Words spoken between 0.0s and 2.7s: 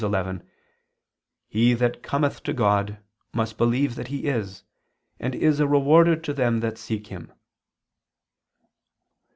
11: "He that cometh to